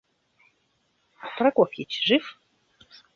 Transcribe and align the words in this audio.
А 1.19 1.27
Прокофьич 1.37 2.01
жив? 2.03 2.39